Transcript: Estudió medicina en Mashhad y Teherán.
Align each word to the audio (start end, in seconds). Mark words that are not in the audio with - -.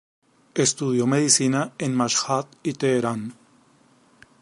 Estudió 0.55 1.05
medicina 1.05 1.73
en 1.77 1.93
Mashhad 1.95 2.45
y 2.63 2.73
Teherán. 2.73 3.35